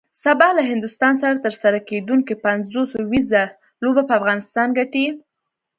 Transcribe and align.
سبا 0.23 0.47
له 0.57 0.63
هندوستان 0.71 1.13
سره 1.21 1.43
ترسره 1.45 1.79
کیدونکی 1.89 2.33
پنځوس 2.45 2.89
اوریزه 2.99 3.43
لوبه 3.83 4.01
به 4.07 4.13
افغانستان 4.19 4.67
ګټي 4.77 5.05